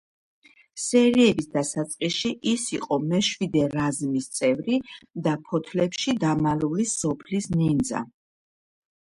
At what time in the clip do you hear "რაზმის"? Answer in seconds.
3.75-4.29